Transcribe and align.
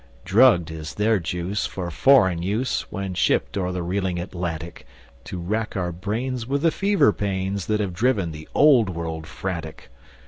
Drugged 0.25 0.71
is 0.71 0.95
their 0.95 1.19
juice 1.19 1.67
For 1.67 1.91
foreign 1.91 2.41
use, 2.41 2.91
When 2.91 3.13
shipped 3.13 3.55
o'er 3.55 3.71
the 3.71 3.83
reeling 3.83 4.19
Atlantic, 4.19 4.87
To 5.25 5.37
rack 5.37 5.75
our 5.77 5.91
brains 5.91 6.47
With 6.47 6.63
the 6.63 6.71
fever 6.71 7.13
pains, 7.13 7.67
That 7.67 7.79
have 7.81 7.93
driven 7.93 8.31
the 8.31 8.49
Old 8.55 8.89
World 8.89 9.27
frantic. 9.27 9.91